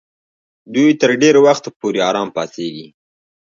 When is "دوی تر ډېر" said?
0.73-1.35